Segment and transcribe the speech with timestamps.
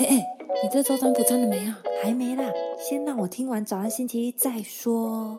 [0.00, 0.26] 哎哎，
[0.62, 1.78] 你这周占卜占了没啊？
[2.02, 5.38] 还没啦，先让我听完早安星期一再说。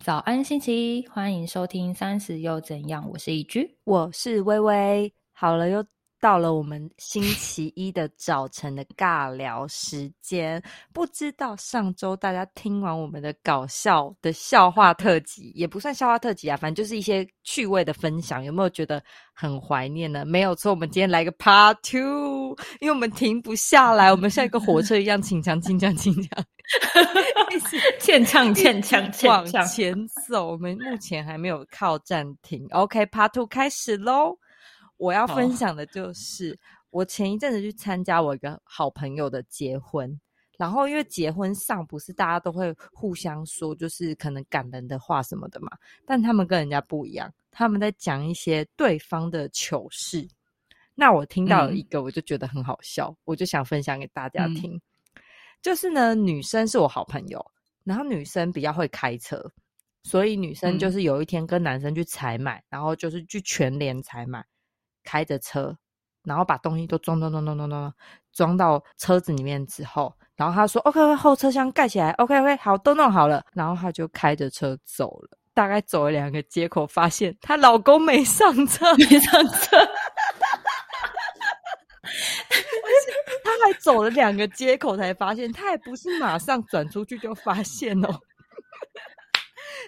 [0.00, 3.08] 早安星期一，欢迎收听三十又怎样？
[3.12, 5.14] 我是一居，我是微微。
[5.32, 5.84] 好了，又
[6.22, 10.62] 到了我们星期一的早晨的尬聊时间。
[10.92, 19.02] 不知道上周大家听完我们的搞笑的笑话特辑，也不算笑话特辑啊，反正就是一些趣味的分享，有没有觉得
[19.34, 20.24] 很怀念呢？
[20.24, 26.44] 没有错，我们今天来个 Part Two，因为我们停不下来，我们像一个火车一样，请强，请强，请强。
[27.98, 29.94] 欠唱 欠呛，往前
[30.28, 30.52] 走。
[30.52, 32.64] 我们目前还没有靠暂停。
[32.70, 34.38] OK，Part Two 开始喽！
[35.02, 36.56] 我要分享的就是，
[36.90, 40.16] 我前一阵子去参加我一个好朋友的结婚，
[40.56, 45.72] 然后因为结婚上不是大家都会互相说，就是可能感人的话什么的嘛，
[46.06, 50.24] 但他们跟人家不一样，他们在讲一些对方的糗事。
[50.94, 54.80] 那我听到了一个，我就觉得很好笑，我就想分享给大家听。
[55.60, 57.44] 就是呢，女生是我好朋友，
[57.82, 59.50] 然后女生比较会开车，
[60.04, 64.44] 所以女生就是有一天跟男生去采买，然后就是去全联采买，
[65.04, 65.76] 开着车，
[66.24, 67.94] 然后把东西都装装装装装装
[68.32, 79.76] 装到车子里面之后，然后他说 OK，后车厢盖起来，OK OK，好，都弄好了，然后他就开着车走了，大概走了两个街口，发现她老公没上车，没上车。
[83.44, 88.08] 他还走了两个街口才发现，他也不是马上转出去就发现哦。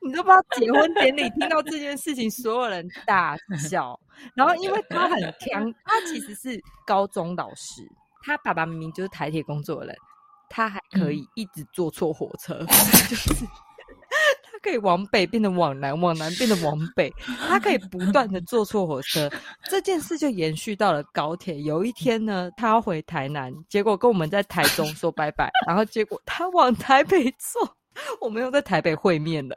[0.00, 3.36] 你都不知道结婚典礼听到这件事情，所有人大
[3.68, 3.98] 笑。
[4.34, 7.82] 然后因为他很强，他其实是高中老师，
[8.22, 9.96] 他爸爸明明就是台铁工作的人，
[10.48, 12.64] 他还可以一直坐错火车，
[13.08, 13.46] 就是。
[14.62, 17.10] 可以往北变得往南，往南变得往北，
[17.48, 19.30] 他可以不断的坐错火车。
[19.70, 21.62] 这件事就延续到了高铁。
[21.62, 27.74] 有一天呢，他要回台南，结果跟我们在台中说拜拜，然后结果他往台北坐，
[28.20, 29.56] 我们又在台北会面了。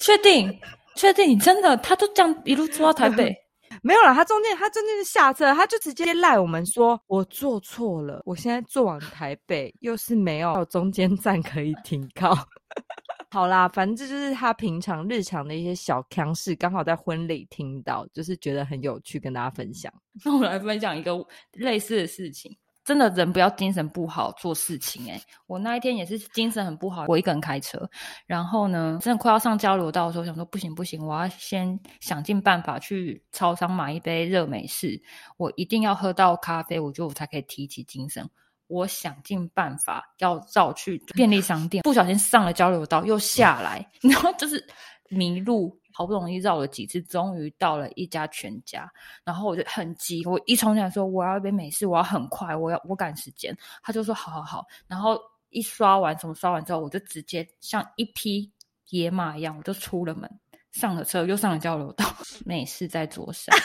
[0.00, 0.60] 确定？
[0.96, 1.30] 确定？
[1.30, 1.76] 你真的？
[1.78, 3.34] 他都这样一路坐到台北？
[3.82, 12.36] 没有啦，他中间他真的是下车，他就直接赖我们说，我坐错了，我现在坐往台北，又是没有中间站可以停靠。
[13.32, 19.90] 好啦，反正这就是他平常日常的一些小腔事，刚好在婚礼听到，就是觉得很有趣，跟大家分享。
[20.22, 21.12] 那我来分享一个
[21.52, 22.54] 类似的事情。
[22.84, 27.88] 真的人不要精神不好做事情诶我那一天也是精神很不好，我一个人开车，
[28.26, 35.00] 然后呢，真的快要上交流道的时候，想说不行不行，我要先想尽办法去超商买一杯热美式，
[35.36, 38.28] 我一定要喝到咖啡，我觉得我才可以提起精神。
[38.68, 44.66] 我想尽办法要绕去便利商店，不小心上了交流道又下来， 然后就是
[45.10, 45.78] 迷路。
[45.92, 48.90] 好不容易绕了几次，终于到了一家全家，
[49.24, 53.56] 然后我就很急，我一冲进来说我要一杯美式，我要很快，我要我赶时间。
[53.82, 55.20] 他就说好好好，然后
[55.50, 58.50] 一刷完，什么刷完之后，我就直接像一匹
[58.90, 60.30] 野马一样，我就出了门，
[60.72, 62.04] 上了车，又上了交流道，
[62.44, 63.54] 美式在桌上。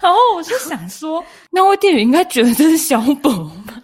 [0.00, 3.64] 然后我就想说，那位店员应该觉得这是小本吗？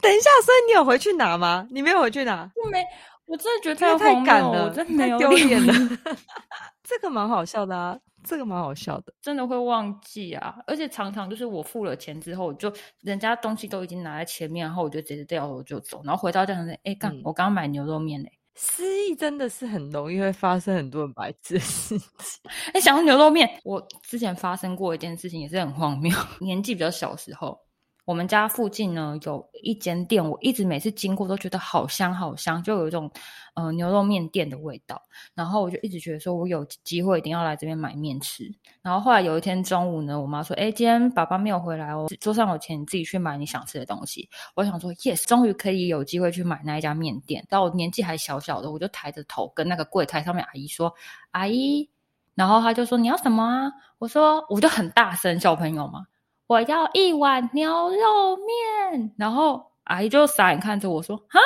[0.00, 1.66] 等一下，所以你有回去拿吗？
[1.70, 2.50] 你没有回去拿？
[2.64, 2.82] 我没。
[3.28, 5.72] 我真的觉得太太赶了，真的丢脸了。
[6.82, 10.56] 这个蛮好笑的啊，这个蛮好笑的，真的会忘记啊。
[10.66, 12.72] 而且常常就是我付了钱之后，就
[13.02, 22.08] 人家东西都已经拿在前面，然后我就直接掉头就走，然后回到家说：“哎，刚我刚买牛肉面嘞。”失忆真的是很容易会发生很多很白痴的事情。
[22.74, 26.10] 哎，想到牛肉面，我之前发生过一件事情，也是很荒谬。
[26.40, 27.67] 年纪比较小时候。
[28.08, 33.10] 我们家附近呢有一间店，我一直每次经过都觉得好香好香，就有一种
[33.52, 34.98] 呃牛肉面店的味道。
[35.34, 38.50] 然后我就一直觉得说，我有机会一定要来这边买面吃。
[38.80, 44.26] 然后后来有一天中午呢，我妈说：“哎，今天爸爸没有回来哦，桌上有钱，你自己去买你想吃的东西。”
[44.56, 50.94] 我想说：“Yes，终于可以有机会去买那一家面店。”到我年纪还小小的，我就抬着头跟那个柜台上面阿姨说
[51.32, 51.90] ：“阿姨。”
[52.34, 53.70] 然后她就说：“你要什么啊？”
[54.00, 56.06] 我说：“我就很大声，小朋友嘛。”
[56.48, 61.38] 我要一碗牛肉面，然后阿姨就傻眼看着我说：“哈。”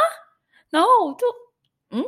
[0.70, 1.26] 然后我就
[1.90, 2.04] 嗯，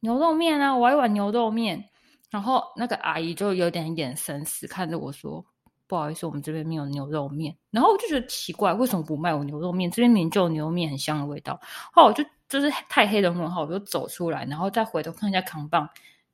[0.00, 1.84] 牛肉面啊，我要一碗牛肉面。
[2.30, 5.44] 然后那个阿姨就有点眼神死看着我说
[5.86, 9.90] ：“不好意思，我们这边没有牛肉面。”然后我就觉得奇怪，为什么不卖我牛肉面？
[9.90, 11.60] 这边明明就有牛肉面，很香的味道。
[11.92, 15.86] 后来我就就是太黑的问号，我就走出来，然后再回头看一下扛棒，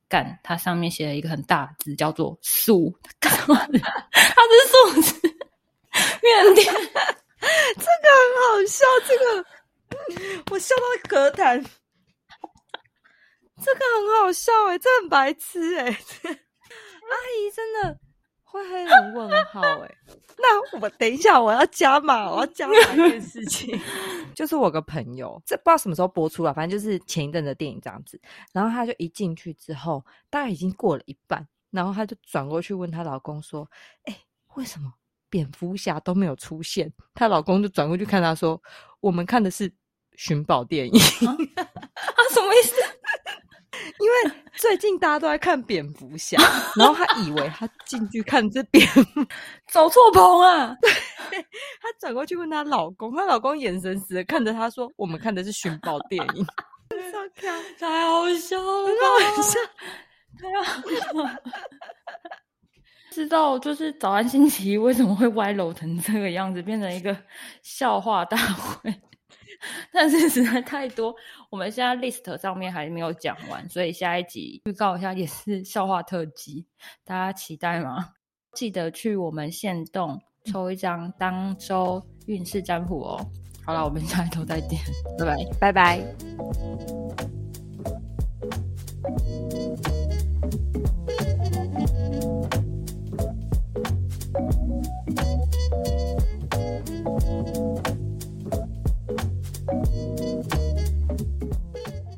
[0.07, 3.55] 干，它上面写了一个很大字，叫做“素”，干嘛？
[3.67, 5.35] 它不是素字。
[6.21, 9.45] 面店， 这个很好笑，这个
[10.51, 11.65] 我笑到咳痰。
[13.63, 17.97] 这个很好笑哎，这很白痴哎， 阿姨真的
[18.43, 19.95] 会黑人问号哎，
[20.37, 23.79] 那我等一下我要加码，我要加码一件事情，
[24.35, 28.19] 就是我个朋友，这不知道什么时候播出了，反正就是前一阵的电影这样子。
[28.51, 33.69] 然后他就一进去之后，大概已经过了一半，然后她就转过去问她老公说
[34.03, 34.17] ：“哎，
[34.55, 34.93] 为什么
[35.29, 38.61] 蝙蝠侠都没有出现？”她老公就转过去看她说
[39.01, 39.71] ：“我们看的是
[40.15, 40.93] 寻宝电影。
[41.55, 42.75] ”啊，什么意思？
[43.99, 44.15] 因为
[44.55, 46.37] 最近大家都在看蝙蝠侠，
[46.75, 49.03] 然后他以为他进去看这蝙蝠，
[49.71, 50.75] 走错棚啊！
[51.81, 56.45] 他转过去问她老公，她老公眼神死的看着她说：“我们看的是寻宝电影。
[57.77, 58.89] ”太好笑了，
[59.19, 59.59] 太好笑，
[60.39, 61.39] 太好笑！
[63.15, 67.17] 知道就是早安星期一为什么会歪楼成这个样子，变成一个
[67.61, 68.93] 笑话大会。
[69.89, 71.15] 但是实在太多，
[71.49, 76.65] 我们现在 list 上面还没有讲完，所以下一集预告一下也是笑话特辑，
[77.05, 78.09] 大家期待吗？
[78.51, 83.25] 记得去我们线动抽一张当周运势占卜哦。
[83.65, 84.77] 好了，我们下一周再见，
[85.17, 86.01] 拜拜，拜拜。